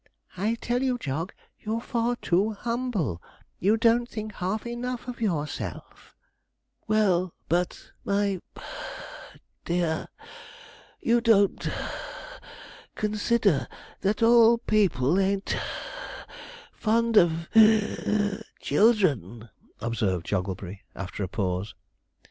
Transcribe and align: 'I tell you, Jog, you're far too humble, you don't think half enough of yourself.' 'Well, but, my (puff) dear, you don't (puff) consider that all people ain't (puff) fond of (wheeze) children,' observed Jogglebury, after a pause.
'I 0.35 0.55
tell 0.61 0.81
you, 0.81 0.97
Jog, 0.97 1.31
you're 1.59 1.79
far 1.79 2.15
too 2.15 2.53
humble, 2.53 3.21
you 3.59 3.77
don't 3.77 4.09
think 4.09 4.33
half 4.33 4.65
enough 4.65 5.07
of 5.07 5.21
yourself.' 5.21 6.15
'Well, 6.87 7.35
but, 7.47 7.91
my 8.03 8.41
(puff) 8.55 9.37
dear, 9.63 10.07
you 11.01 11.21
don't 11.21 11.59
(puff) 11.63 12.39
consider 12.95 13.67
that 13.99 14.23
all 14.23 14.57
people 14.57 15.19
ain't 15.19 15.45
(puff) 15.53 16.27
fond 16.73 17.15
of 17.15 17.47
(wheeze) 17.53 18.43
children,' 18.59 19.49
observed 19.81 20.25
Jogglebury, 20.25 20.81
after 20.95 21.23
a 21.23 21.27
pause. 21.27 21.75